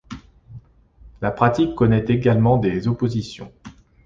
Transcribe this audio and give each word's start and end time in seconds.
La 1.21 1.29
pratique 1.29 1.75
connaît 1.75 2.05
également 2.07 2.57
des 2.57 2.87
oppositions. 2.87 3.51